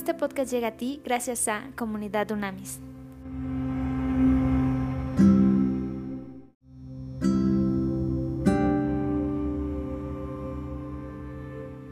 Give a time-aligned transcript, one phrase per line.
[0.00, 2.80] Este podcast llega a ti gracias a Comunidad Unamis.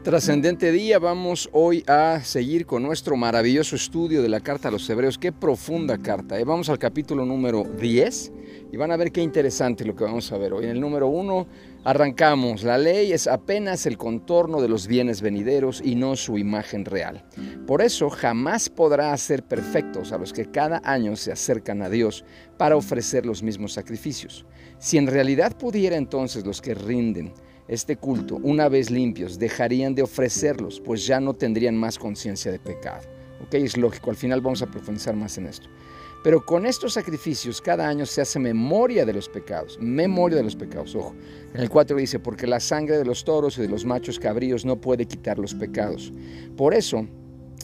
[0.09, 4.89] Trascendente día, vamos hoy a seguir con nuestro maravilloso estudio de la carta a los
[4.89, 5.19] hebreos.
[5.19, 6.39] Qué profunda carta.
[6.39, 6.43] ¿eh?
[6.43, 8.31] Vamos al capítulo número 10
[8.71, 10.63] y van a ver qué interesante lo que vamos a ver hoy.
[10.63, 11.47] En el número 1
[11.83, 12.63] arrancamos.
[12.63, 17.23] La ley es apenas el contorno de los bienes venideros y no su imagen real.
[17.67, 22.25] Por eso jamás podrá hacer perfectos a los que cada año se acercan a Dios
[22.57, 24.43] para ofrecer los mismos sacrificios.
[24.79, 27.31] Si en realidad pudiera entonces los que rinden,
[27.69, 32.57] este culto, una vez limpios, dejarían de ofrecerlos, pues ya no tendrían más conciencia de
[32.57, 33.07] pecado.
[33.43, 33.53] ¿Ok?
[33.53, 35.69] Es lógico, al final vamos a profundizar más en esto.
[36.23, 40.55] Pero con estos sacrificios cada año se hace memoria de los pecados, memoria de los
[40.55, 41.15] pecados, ojo.
[41.53, 44.65] En el 4 dice, porque la sangre de los toros y de los machos cabríos
[44.65, 46.11] no puede quitar los pecados.
[46.57, 47.07] Por eso,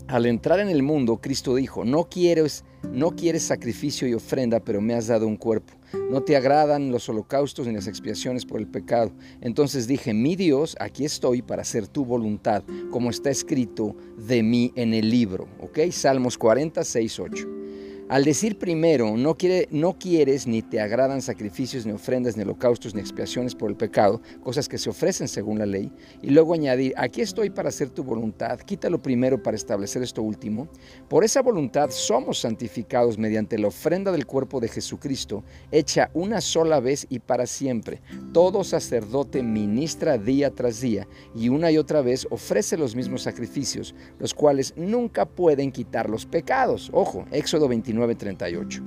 [0.08, 4.80] al entrar en el mundo, Cristo dijo, no quieres, no quieres sacrificio y ofrenda, pero
[4.80, 5.74] me has dado un cuerpo.
[6.10, 9.12] No te agradan los holocaustos ni las expiaciones por el pecado.
[9.42, 14.72] Entonces dije, mi Dios, aquí estoy para hacer tu voluntad, como está escrito de mí
[14.76, 15.48] en el libro.
[15.60, 15.80] ¿Ok?
[15.92, 17.65] Salmos 46, 8.
[18.08, 22.94] Al decir primero, no, quiere, no quieres ni te agradan sacrificios, ni ofrendas, ni holocaustos,
[22.94, 26.94] ni expiaciones por el pecado, cosas que se ofrecen según la ley, y luego añadir,
[26.98, 30.68] aquí estoy para hacer tu voluntad, quítalo primero para establecer esto último,
[31.10, 36.80] por esa voluntad somos santificados mediante la ofrenda del cuerpo de Jesucristo, hecha una sola
[36.80, 38.04] vez y para siempre.
[38.34, 43.96] Todo sacerdote ministra día tras día, y una y otra vez ofrece los mismos sacrificios,
[44.20, 46.92] los cuales nunca pueden quitar los pecados.
[46.94, 47.95] Ojo, Éxodo 29.
[47.96, 48.82] 39:38.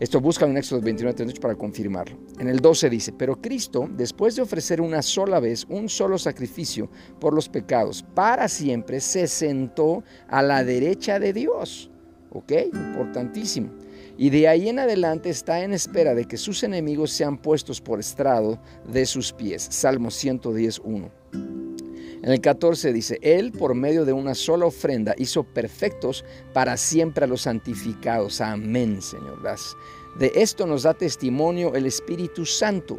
[0.00, 2.18] Esto busca en Éxodo 29:38 para confirmarlo.
[2.38, 6.90] En el 12 dice, pero Cristo, después de ofrecer una sola vez un solo sacrificio
[7.20, 11.90] por los pecados, para siempre se sentó a la derecha de Dios.
[12.30, 12.52] ¿Ok?
[12.72, 13.70] Importantísimo.
[14.16, 18.00] Y de ahí en adelante está en espera de que sus enemigos sean puestos por
[18.00, 19.66] estrado de sus pies.
[19.70, 21.63] Salmo 110.1.
[22.24, 26.24] En el 14 dice, Él por medio de una sola ofrenda hizo perfectos
[26.54, 28.40] para siempre a los santificados.
[28.40, 29.42] Amén, Señor.
[30.18, 32.98] De esto nos da testimonio el Espíritu Santo.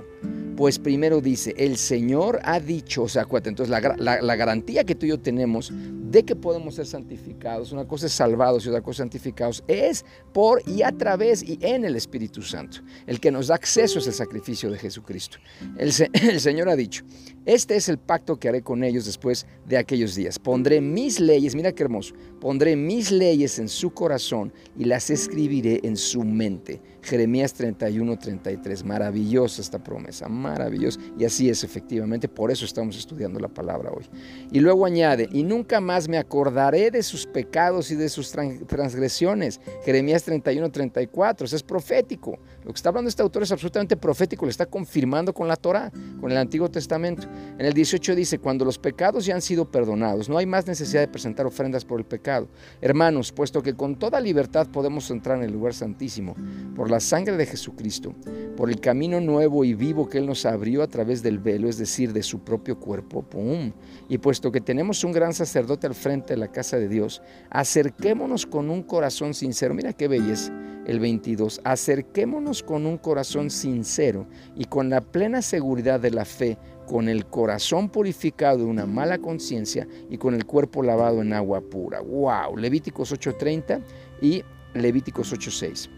[0.55, 5.07] Pues primero dice, el Señor ha dicho, o sea, entonces la, la, garantía que tú
[5.07, 5.73] y yo tenemos
[6.09, 10.61] de que podemos ser santificados, una cosa es salvados y otra cosa santificados, es por
[10.67, 12.79] y a través y en el Espíritu Santo.
[13.07, 15.37] El que nos da acceso es el sacrificio de Jesucristo.
[15.77, 17.03] El, el Señor ha dicho,
[17.45, 20.39] este es el pacto que haré con ellos después de aquellos días.
[20.39, 25.79] Pondré mis leyes, mira qué hermoso, pondré mis leyes en su corazón y las escribiré
[25.83, 26.81] en su mente.
[27.05, 28.83] Jeremías 31, 33.
[28.83, 30.99] Maravillosa esta promesa, maravillosa.
[31.17, 34.05] Y así es efectivamente, por eso estamos estudiando la palabra hoy.
[34.51, 39.61] Y luego añade, y nunca más me acordaré de sus pecados y de sus transgresiones.
[39.83, 41.45] Jeremías 31, 34.
[41.45, 42.37] Eso es profético.
[42.63, 45.91] Lo que está hablando este autor es absolutamente profético, lo está confirmando con la Torah,
[46.19, 47.27] con el Antiguo Testamento.
[47.57, 51.01] En el 18 dice, cuando los pecados ya han sido perdonados, no hay más necesidad
[51.01, 52.47] de presentar ofrendas por el pecado.
[52.81, 56.35] Hermanos, puesto que con toda libertad podemos entrar en el lugar santísimo,
[56.75, 58.13] por la sangre de Jesucristo,
[58.57, 61.77] por el camino nuevo y vivo que Él nos abrió a través del velo, es
[61.77, 63.71] decir, de su propio cuerpo, ¡pum!
[64.09, 68.45] y puesto que tenemos un gran sacerdote al frente de la casa de Dios, acerquémonos
[68.45, 69.73] con un corazón sincero.
[69.73, 70.51] Mira qué belleza
[70.85, 71.61] el 22.
[71.63, 77.25] Acerquémonos con un corazón sincero y con la plena seguridad de la fe con el
[77.25, 82.01] corazón purificado de una mala conciencia y con el cuerpo lavado en agua pura.
[82.01, 82.57] ¡Wow!
[82.57, 83.81] Levíticos 8:30
[84.21, 84.43] y
[84.73, 85.89] Levíticos 8:6.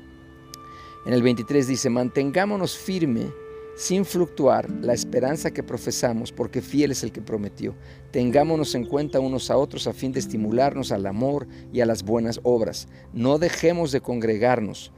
[1.06, 3.32] En el 23 dice, mantengámonos firme
[3.78, 7.76] sin fluctuar la esperanza que profesamos, porque fiel es el que prometió.
[8.12, 12.04] Tengámonos en cuenta unos a otros a fin de estimularnos al amor y a las
[12.04, 12.88] buenas obras.
[13.14, 14.92] No dejemos de congregarnos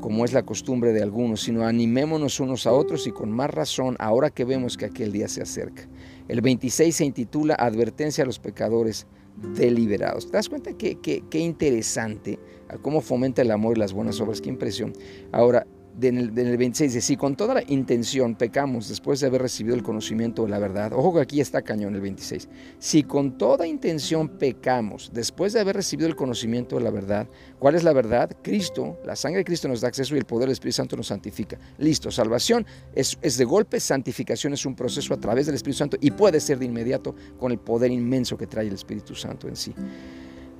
[0.00, 3.96] como es la costumbre de algunos, sino animémonos unos a otros y con más razón
[3.98, 5.88] ahora que vemos que aquel día se acerca.
[6.28, 9.06] El 26 se intitula Advertencia a los pecadores
[9.54, 10.26] deliberados.
[10.26, 12.38] ¿Te das cuenta qué, qué interesante?
[12.82, 14.40] Cómo fomenta el amor y las buenas obras.
[14.40, 14.92] Qué impresión.
[15.32, 15.66] Ahora,
[16.00, 19.82] en el, 26 dice, si con toda la intención pecamos después de haber recibido el
[19.82, 22.48] conocimiento de la verdad, ojo que aquí está cañón el 26,
[22.78, 27.74] si con toda intención pecamos después de haber recibido el conocimiento de la verdad, ¿cuál
[27.74, 28.30] es la verdad?
[28.42, 31.06] Cristo, la sangre de Cristo nos da acceso y el poder del Espíritu Santo nos
[31.06, 31.58] santifica.
[31.78, 35.96] Listo, salvación es, es de golpe, santificación es un proceso a través del Espíritu Santo
[36.00, 39.56] y puede ser de inmediato con el poder inmenso que trae el Espíritu Santo en
[39.56, 39.74] sí.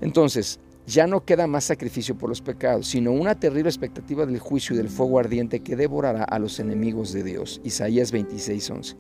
[0.01, 4.75] Entonces, ya no queda más sacrificio por los pecados, sino una terrible expectativa del juicio
[4.75, 7.61] y del fuego ardiente que devorará a los enemigos de Dios.
[7.65, 8.97] Isaías 26:11.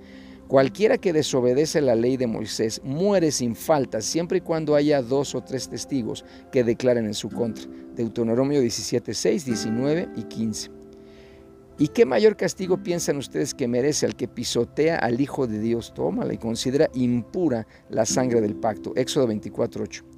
[0.48, 5.34] Cualquiera que desobedece la ley de Moisés muere sin falta, siempre y cuando haya dos
[5.34, 7.64] o tres testigos que declaren en su contra.
[7.96, 10.70] Deuteronomio 17, 6, 19 y 15.
[11.78, 15.92] ¿Y qué mayor castigo piensan ustedes que merece al que pisotea al Hijo de Dios?
[15.94, 18.92] Tómala y considera impura la sangre del pacto.
[18.94, 20.13] Éxodo 24, 8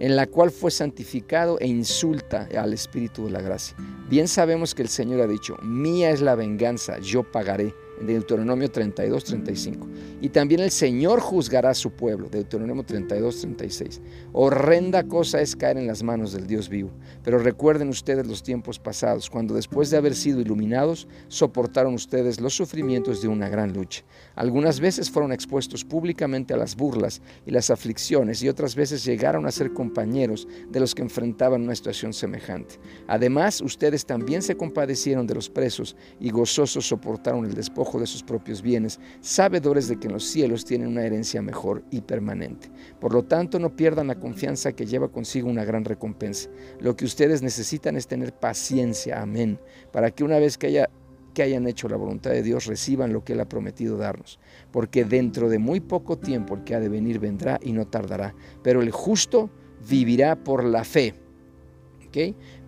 [0.00, 3.76] en la cual fue santificado e insulta al Espíritu de la gracia.
[4.08, 9.24] Bien sabemos que el Señor ha dicho, mía es la venganza, yo pagaré Deuteronomio 32,
[9.24, 9.88] 35.
[10.20, 14.00] Y también el Señor juzgará a su pueblo, Deuteronomio 32, 36.
[14.32, 16.90] Horrenda cosa es caer en las manos del Dios vivo.
[17.22, 22.54] Pero recuerden ustedes los tiempos pasados, cuando después de haber sido iluminados, soportaron ustedes los
[22.54, 24.02] sufrimientos de una gran lucha.
[24.34, 29.46] Algunas veces fueron expuestos públicamente a las burlas y las aflicciones y otras veces llegaron
[29.46, 32.76] a ser compañeros de los que enfrentaban una situación semejante.
[33.06, 38.22] Además, ustedes también se compadecieron de los presos y gozosos soportaron el despojo de sus
[38.22, 42.70] propios bienes, sabedores de que en los cielos tienen una herencia mejor y permanente.
[43.00, 46.50] Por lo tanto, no pierdan la confianza que lleva consigo una gran recompensa.
[46.80, 49.60] Lo que ustedes necesitan es tener paciencia, amén,
[49.92, 50.90] para que una vez que haya
[51.34, 54.38] que hayan hecho la voluntad de Dios reciban lo que Él ha prometido darnos,
[54.70, 58.36] porque dentro de muy poco tiempo el que ha de venir vendrá y no tardará,
[58.62, 59.50] pero el justo
[59.88, 61.23] vivirá por la fe.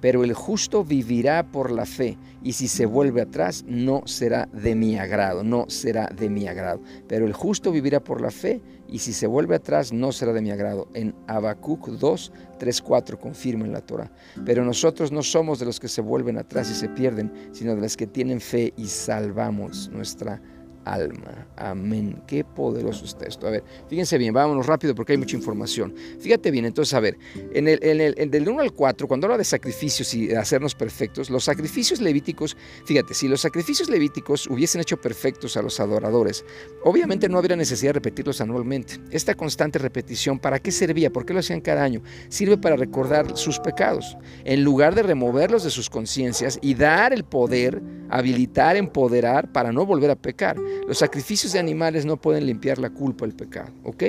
[0.01, 4.75] Pero el justo vivirá por la fe, y si se vuelve atrás, no será de
[4.75, 6.81] mi agrado, no será de mi agrado.
[7.09, 10.43] Pero el justo vivirá por la fe, y si se vuelve atrás, no será de
[10.43, 10.89] mi agrado.
[10.95, 14.11] En Habacuc 2, 3, 4 confirma en la Torah.
[14.45, 17.81] Pero nosotros no somos de los que se vuelven atrás y se pierden, sino de
[17.81, 20.41] los que tienen fe y salvamos nuestra
[20.87, 21.49] alma.
[21.57, 22.23] Amén.
[22.27, 23.47] Qué poderoso está esto.
[23.47, 25.95] A ver, fíjense bien, vámonos rápido porque hay mucha información.
[26.21, 27.19] Fíjate bien, entonces, a ver,
[27.53, 30.75] en el, en el del 1 al 4, cuando habla de sacrificios y de hacernos
[30.75, 36.45] perfectos, los sacrificios levíticos, fíjate, si los sacrificios levíticos hubiesen hecho perfectos a los adoradores,
[36.85, 39.01] obviamente no habría necesidad de repetirlos anualmente.
[39.11, 41.11] Esta constante repetición, ¿para qué servía?
[41.11, 42.03] ¿Por qué lo hacían cada año?
[42.29, 47.25] Sirve para recordar sus pecados, en lugar de removerlos de sus conciencias y dar el
[47.25, 50.57] poder, habilitar, empoderar para no volver a pecar.
[50.87, 54.05] Los sacrificios de animales no pueden limpiar la culpa del pecado, ¿ok?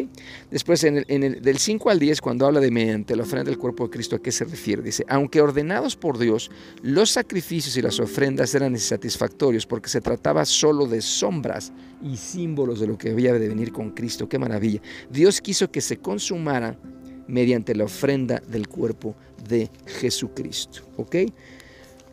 [0.52, 3.86] Después, en el, del 5 al 10, cuando habla de mediante la ofrenda del cuerpo
[3.86, 4.82] de Cristo, ¿a qué se refiere?
[4.82, 6.52] Dice, aunque ordenados por Dios,
[6.82, 11.72] los sacrificios y las ofrendas eran insatisfactorios porque se trataba solo de sombras
[12.02, 14.30] y símbolos de lo que había de venir con Cristo.
[14.30, 14.82] ¡Qué maravilla!
[15.10, 16.78] Dios quiso que se consumara
[17.28, 19.16] mediante la ofrenda del cuerpo
[19.48, 21.16] de Jesucristo, ¿ok?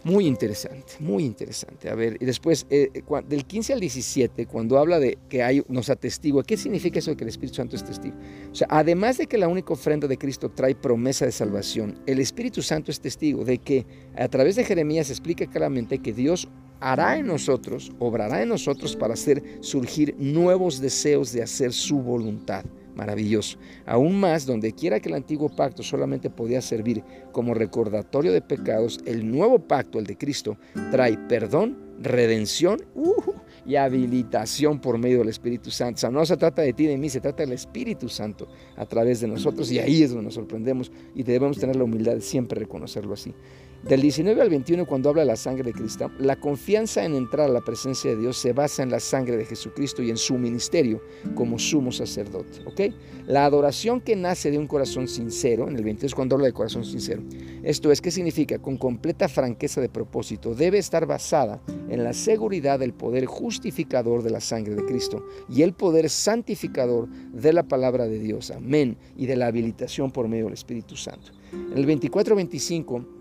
[0.05, 1.89] Muy interesante, muy interesante.
[1.89, 5.65] A ver, y después, eh, eh, del 15 al 17, cuando habla de que hay,
[5.69, 8.15] nos atestigua, ¿qué significa eso de que el Espíritu Santo es testigo?
[8.53, 12.21] O sea, además de que la única ofrenda de Cristo trae promesa de salvación, el
[12.21, 16.49] Espíritu Santo es testigo de que a través de Jeremías explica claramente que Dios
[16.81, 22.67] hará en nosotros, obrará en nosotros para hacer surgir nuevos deseos de hacer su voluntad
[22.95, 23.59] maravilloso.
[23.87, 27.03] Aún más, donde quiera que el antiguo pacto solamente podía servir
[27.33, 30.57] como recordatorio de pecados, el nuevo pacto, el de Cristo,
[30.91, 33.15] trae perdón, redención uh,
[33.67, 35.97] y habilitación por medio del Espíritu Santo.
[35.97, 38.87] O sea, no se trata de ti de mí, se trata del Espíritu Santo a
[38.87, 42.21] través de nosotros y ahí es donde nos sorprendemos y debemos tener la humildad de
[42.21, 43.35] siempre reconocerlo así.
[43.85, 47.51] Del 19 al 21, cuando habla de la sangre de Cristo, la confianza en entrar
[47.51, 50.39] a la presencia de Dios se basa en la sangre de Jesucristo y en su
[50.39, 51.03] ministerio
[51.35, 52.61] como sumo sacerdote.
[52.65, 52.95] ¿ok?
[53.27, 56.83] La adoración que nace de un corazón sincero, en el 22 cuando habla de corazón
[56.87, 57.23] sincero,
[57.63, 58.59] esto es, ¿qué significa?
[58.59, 61.61] Con completa franqueza de propósito, debe estar basada
[61.91, 67.11] en la seguridad del poder justificador de la sangre de Cristo y el poder santificador
[67.11, 68.51] de la palabra de Dios.
[68.51, 68.97] Amén.
[69.15, 71.33] Y de la habilitación por medio del Espíritu Santo.
[71.53, 73.14] En el 24-25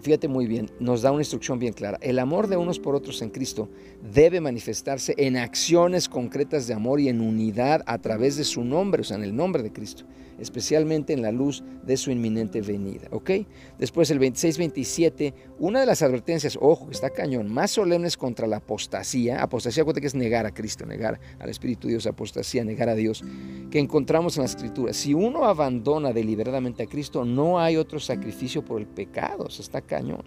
[0.00, 1.98] fíjate muy bien, nos da una instrucción bien clara.
[2.00, 3.68] El amor de unos por otros en Cristo
[4.12, 9.02] debe manifestarse en acciones concretas de amor y en unidad a través de su nombre,
[9.02, 10.04] o sea, en el nombre de Cristo
[10.40, 13.08] especialmente en la luz de su inminente venida.
[13.10, 13.30] ¿Ok?
[13.78, 19.42] Después el 26-27, una de las advertencias, ojo, está cañón, más solemnes contra la apostasía,
[19.42, 23.22] apostasía cuenta que es negar a Cristo, negar al Espíritu Dios, apostasía, negar a Dios,
[23.70, 24.92] que encontramos en la Escritura.
[24.92, 29.62] Si uno abandona deliberadamente a Cristo, no hay otro sacrificio por el pecado, o sea,
[29.62, 30.22] está cañón.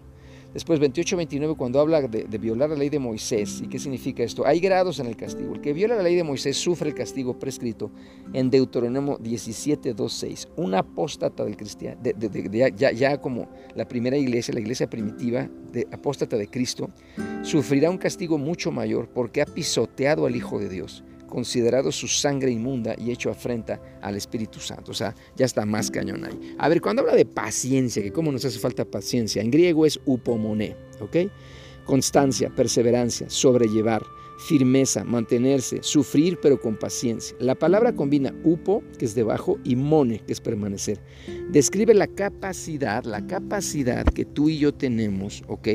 [0.54, 3.62] Después 28-29 cuando habla de, violar la ley de Moisés.
[3.64, 4.46] ¿Y qué significa esto?
[4.46, 5.56] Hay grados en el castigo.
[5.56, 7.90] El que viola la ley de Moisés sufre el castigo prescrito
[8.34, 10.50] en Deuteronomio 17.2.6.
[10.58, 12.00] Un apóstata del cristiano,
[12.76, 16.92] ya, como la primera iglesia, la iglesia primitiva, de apóstata de Cristo,
[17.42, 21.04] sufrirá un castigo mucho mayor porque ha pisoteado al Hijo de Dios
[21.34, 24.92] considerado su sangre inmunda y hecho afrenta al Espíritu Santo.
[24.92, 26.56] O sea, ya está más cañón ahí.
[26.60, 30.00] A ver, cuando habla de paciencia, que cómo nos hace falta paciencia, en griego es
[30.06, 31.32] upomone, ¿ok?
[31.86, 34.04] Constancia, perseverancia, sobrellevar,
[34.44, 37.36] firmeza, mantenerse, sufrir pero con paciencia.
[37.40, 41.00] La palabra combina upo, que es debajo, y mone, que es permanecer.
[41.52, 45.70] Describe la capacidad, la capacidad que tú y yo tenemos, ¿ok?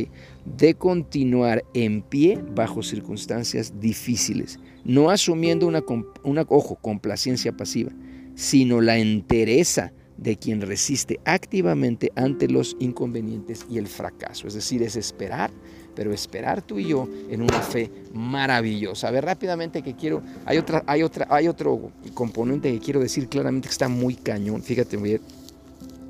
[0.45, 5.83] De continuar en pie bajo circunstancias difíciles, no asumiendo una,
[6.23, 7.93] una ojo, complacencia pasiva,
[8.35, 14.47] sino la entereza de quien resiste activamente ante los inconvenientes y el fracaso.
[14.47, 15.51] Es decir, es esperar
[15.99, 19.09] pero esperar tú y yo en una fe maravillosa.
[19.09, 23.29] A ver, rápidamente que quiero, hay otra, hay otra, hay otro componente que quiero decir
[23.29, 24.63] claramente que está muy cañón.
[24.63, 25.21] Fíjate bien,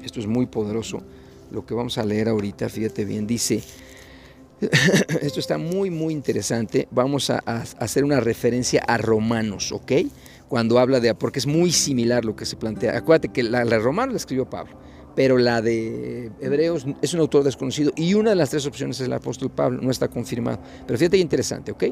[0.05, 1.01] esto es muy poderoso.
[1.51, 3.63] Lo que vamos a leer ahorita, fíjate bien, dice,
[5.23, 6.87] esto está muy, muy interesante.
[6.91, 9.93] Vamos a, hacer una referencia a Romanos, ¿ok?
[10.49, 12.95] Cuando habla de, porque es muy similar lo que se plantea.
[12.95, 14.88] Acuérdate que la, la Romanos la escribió Pablo
[15.19, 19.07] pero la de Hebreos es un autor desconocido y una de las tres opciones es
[19.09, 20.61] el apóstol Pablo, no está confirmado.
[20.87, 21.83] Pero fíjate interesante, ¿ok?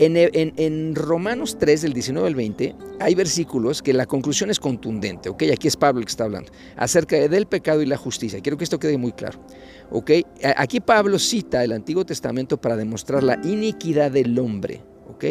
[0.00, 5.28] En, en, Romanos 3, del 19 al 20, hay versículos que la conclusión es contundente,
[5.28, 5.44] ¿ok?
[5.52, 8.40] Aquí es Pablo el que está hablando, acerca del pecado y la justicia.
[8.40, 9.38] Quiero que esto quede muy claro,
[9.92, 10.10] ¿ok?
[10.56, 15.24] Aquí Pablo cita el Antiguo Testamento para demostrar la iniquidad del hombre, ¿ok?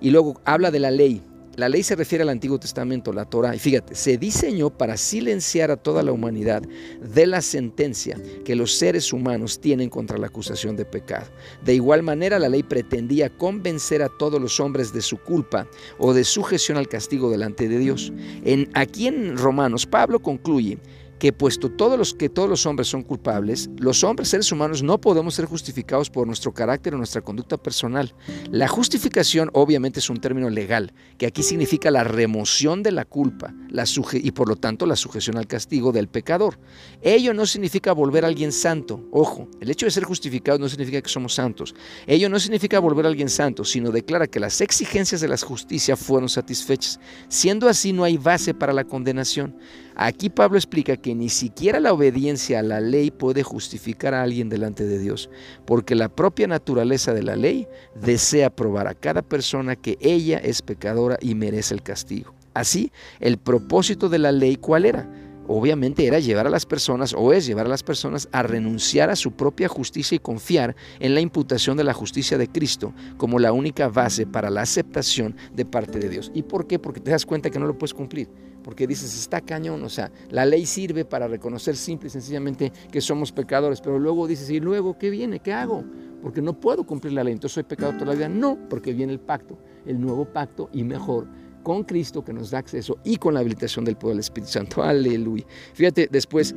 [0.00, 1.22] Y luego habla de la ley,
[1.58, 5.72] la ley se refiere al Antiguo Testamento, la Torah, y fíjate, se diseñó para silenciar
[5.72, 10.76] a toda la humanidad de la sentencia que los seres humanos tienen contra la acusación
[10.76, 11.26] de pecado.
[11.64, 15.66] De igual manera, la ley pretendía convencer a todos los hombres de su culpa
[15.98, 18.12] o de sujeción al castigo delante de Dios.
[18.44, 20.78] En, aquí en Romanos, Pablo concluye
[21.18, 25.00] que puesto todos los, que todos los hombres son culpables, los hombres, seres humanos, no
[25.00, 28.14] podemos ser justificados por nuestro carácter o nuestra conducta personal.
[28.50, 33.54] La justificación obviamente es un término legal, que aquí significa la remoción de la culpa
[33.70, 36.58] la y por lo tanto la sujeción al castigo del pecador.
[37.02, 39.04] Ello no significa volver a alguien santo.
[39.10, 41.74] Ojo, el hecho de ser justificados no significa que somos santos.
[42.06, 45.96] Ello no significa volver a alguien santo, sino declara que las exigencias de la justicia
[45.96, 46.98] fueron satisfechas.
[47.28, 49.56] Siendo así, no hay base para la condenación.
[50.00, 54.48] Aquí Pablo explica que ni siquiera la obediencia a la ley puede justificar a alguien
[54.48, 55.28] delante de Dios,
[55.66, 57.66] porque la propia naturaleza de la ley
[58.00, 62.32] desea probar a cada persona que ella es pecadora y merece el castigo.
[62.54, 65.10] Así, el propósito de la ley, ¿cuál era?
[65.48, 69.16] Obviamente era llevar a las personas, o es llevar a las personas a renunciar a
[69.16, 73.52] su propia justicia y confiar en la imputación de la justicia de Cristo como la
[73.52, 76.30] única base para la aceptación de parte de Dios.
[76.34, 76.78] ¿Y por qué?
[76.78, 78.28] Porque te das cuenta que no lo puedes cumplir
[78.68, 83.00] porque dices, está cañón, o sea, la ley sirve para reconocer simple y sencillamente que
[83.00, 85.40] somos pecadores, pero luego dices, ¿y luego qué viene?
[85.40, 85.84] ¿Qué hago?
[86.22, 88.28] Porque no puedo cumplir la ley, entonces soy pecador toda la vida.
[88.28, 91.28] No, porque viene el pacto, el nuevo pacto y mejor
[91.62, 94.82] con Cristo que nos da acceso y con la habilitación del poder del Espíritu Santo.
[94.82, 95.44] Aleluya.
[95.74, 96.54] Fíjate, después,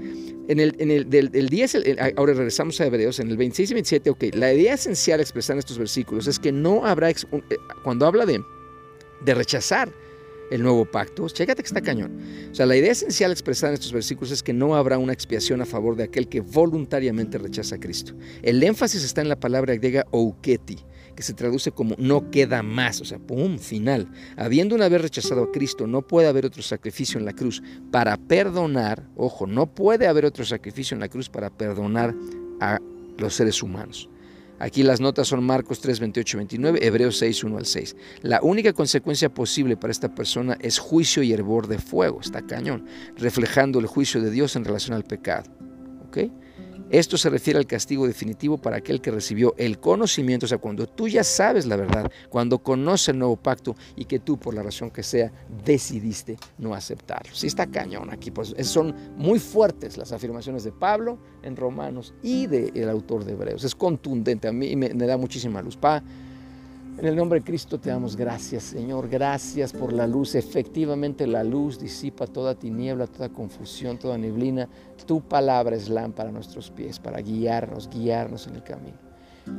[0.48, 1.78] en el, en el del, 10,
[2.16, 5.60] ahora regresamos a Hebreos, en el 26 y 27, ok, la idea esencial expresada en
[5.60, 7.16] estos versículos es que no habrá, eh,
[7.84, 8.42] cuando habla de,
[9.24, 9.92] de rechazar
[10.52, 11.28] el nuevo pacto.
[11.28, 12.20] Chécate que está cañón.
[12.52, 15.62] O sea, la idea esencial expresada en estos versículos es que no habrá una expiación
[15.62, 18.14] a favor de aquel que voluntariamente rechaza a Cristo.
[18.44, 20.78] El énfasis está en la palabra griega ouketi,
[21.22, 24.12] se traduce como no queda más, o sea, pum, final.
[24.38, 27.62] Habiendo una vez rechazado a Cristo, no puede haber otro sacrificio en la cruz
[27.92, 32.16] para perdonar, ojo, no puede haber otro sacrificio en la cruz para perdonar
[32.60, 32.80] a
[33.18, 34.10] los seres humanos.
[34.62, 37.96] Aquí las notas son Marcos 3, 28 29, Hebreos 6, 1 al 6.
[38.22, 42.86] La única consecuencia posible para esta persona es juicio y hervor de fuego, está cañón,
[43.18, 45.50] reflejando el juicio de Dios en relación al pecado.
[46.06, 46.30] ¿Ok?
[46.92, 50.88] Esto se refiere al castigo definitivo para aquel que recibió el conocimiento, o sea, cuando
[50.88, 54.62] tú ya sabes la verdad, cuando conoces el nuevo pacto y que tú, por la
[54.62, 55.32] razón que sea,
[55.64, 57.34] decidiste no aceptarlo.
[57.34, 62.48] Sí está cañón aquí, pues son muy fuertes las afirmaciones de Pablo en Romanos y
[62.48, 63.64] del autor de Hebreos.
[63.64, 65.78] Es contundente, a mí me, me da muchísima luz.
[65.78, 66.04] Pa,
[66.98, 69.10] en el nombre de Cristo te damos gracias, Señor.
[69.10, 70.36] Gracias por la luz.
[70.36, 74.70] Efectivamente la luz disipa toda tiniebla, toda confusión, toda neblina.
[75.06, 78.98] Tu palabra es lámpara a nuestros pies para guiarnos, guiarnos en el camino.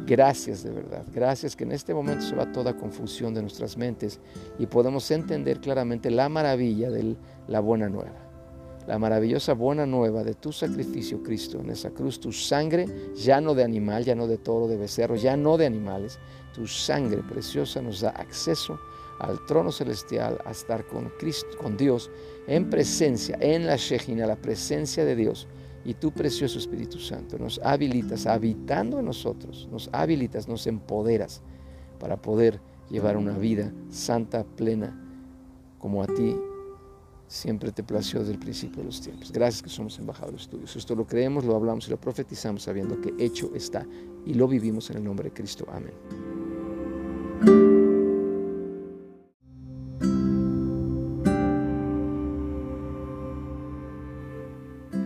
[0.06, 1.04] Gracias de verdad.
[1.12, 4.20] Gracias que en este momento se va toda confusión de nuestras mentes
[4.58, 7.16] y podemos entender claramente la maravilla de
[7.48, 8.31] la buena nueva.
[8.86, 13.54] La maravillosa buena nueva de tu sacrificio, Cristo, en esa cruz, tu sangre, ya no
[13.54, 16.18] de animal, ya no de toro, de becerro, ya no de animales,
[16.52, 18.78] tu sangre preciosa nos da acceso
[19.20, 22.10] al trono celestial, a estar con Cristo, con Dios,
[22.48, 25.46] en presencia, en la Shejina, la presencia de Dios.
[25.84, 31.40] Y tu precioso Espíritu Santo nos habilitas, habitando en nosotros, nos habilitas, nos empoderas
[32.00, 32.60] para poder
[32.90, 34.98] llevar una vida santa, plena,
[35.78, 36.36] como a ti
[37.32, 39.32] siempre te plació desde el principio de los tiempos.
[39.32, 40.76] Gracias que somos embajadores tuyos.
[40.76, 43.86] Esto lo creemos, lo hablamos y lo profetizamos sabiendo que hecho está
[44.26, 45.66] y lo vivimos en el nombre de Cristo.
[45.70, 45.94] Amén.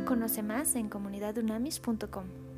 [0.05, 2.56] Conoce más en comunidadunamis.com.